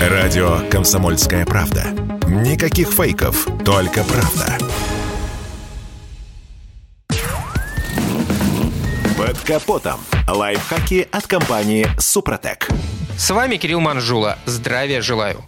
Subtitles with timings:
[0.00, 1.84] Радио «Комсомольская правда».
[2.26, 4.56] Никаких фейков, только правда.
[9.18, 10.00] Под капотом.
[10.26, 12.68] Лайфхаки от компании «Супротек».
[13.18, 14.38] С вами Кирилл Манжула.
[14.46, 15.44] Здравия желаю.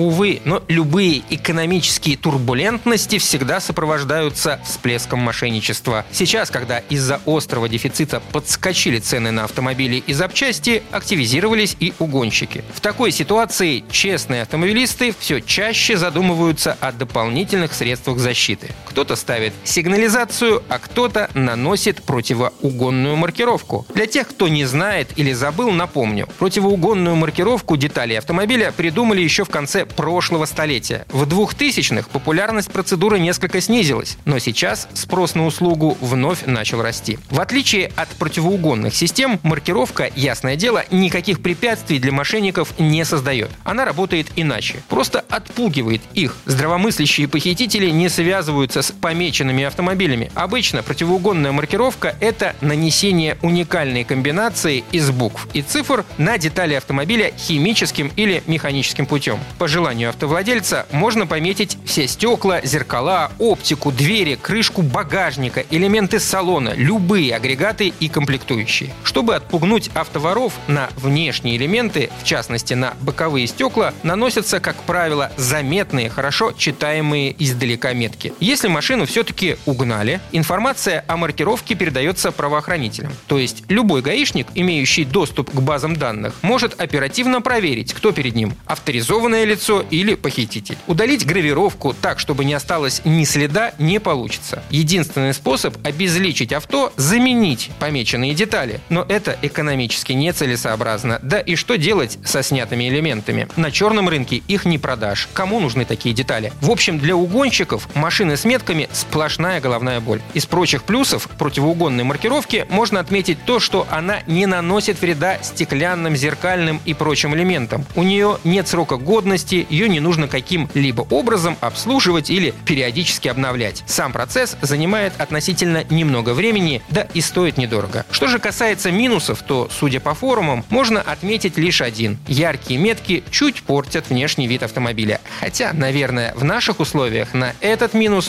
[0.00, 6.06] Увы, но любые экономические турбулентности всегда сопровождаются всплеском мошенничества.
[6.10, 12.64] Сейчас, когда из-за острого дефицита подскочили цены на автомобили и запчасти, активизировались и угонщики.
[12.72, 18.70] В такой ситуации честные автомобилисты все чаще задумываются о дополнительных средствах защиты.
[18.90, 23.86] Кто-то ставит сигнализацию, а кто-то наносит противоугонную маркировку.
[23.94, 26.28] Для тех, кто не знает или забыл, напомню.
[26.40, 31.06] Противоугонную маркировку деталей автомобиля придумали еще в конце прошлого столетия.
[31.08, 37.20] В 2000-х популярность процедуры несколько снизилась, но сейчас спрос на услугу вновь начал расти.
[37.30, 43.50] В отличие от противоугонных систем, маркировка, ясное дело, никаких препятствий для мошенников не создает.
[43.62, 44.82] Она работает иначе.
[44.88, 46.36] Просто отпугивает их.
[46.46, 50.30] Здравомыслящие похитители не связываются с помеченными автомобилями.
[50.34, 58.12] Обычно противоугонная маркировка– это нанесение уникальной комбинации из букв и цифр на детали автомобиля химическим
[58.16, 59.38] или механическим путем.
[59.58, 67.34] По желанию автовладельца можно пометить все стекла, зеркала, оптику, двери, крышку багажника, элементы салона, любые
[67.34, 68.90] агрегаты и комплектующие.
[69.04, 76.10] Чтобы отпугнуть автоворов на внешние элементы, в частности на боковые стекла, наносятся, как правило, заметные,
[76.10, 78.32] хорошо читаемые издалека метки.
[78.40, 83.12] Если машину все-таки угнали, информация о маркировке передается правоохранителям.
[83.26, 88.54] То есть любой гаишник, имеющий доступ к базам данных, может оперативно проверить, кто перед ним–
[88.66, 90.76] авторизованное лицо, или похититель.
[90.86, 94.62] Удалить гравировку так, чтобы не осталось ни следа, не получится.
[94.70, 98.80] Единственный способ обезличить авто– заменить помеченные детали.
[98.88, 101.18] Но это экономически нецелесообразно.
[101.22, 103.48] Да и что делать со снятыми элементами?
[103.56, 105.28] На черном рынке их не продашь.
[105.32, 106.52] Кому нужны такие детали?
[106.60, 110.20] В общем, для угонщиков машины с метками– сплошная головная боль.
[110.34, 116.80] Из прочих плюсов противоугонной маркировки можно отметить то, что она не наносит вреда стеклянным, зеркальным
[116.84, 117.86] и прочим элементам.
[117.96, 123.82] У нее нет срока годности, ее не нужно каким-либо образом обслуживать или периодически обновлять.
[123.86, 128.04] Сам процесс занимает относительно немного времени, да и стоит недорого.
[128.10, 132.18] Что же касается минусов, то, судя по форумам, можно отметить лишь один.
[132.26, 135.20] Яркие метки чуть портят внешний вид автомобиля.
[135.40, 138.28] Хотя, наверное, в наших условиях на этот минус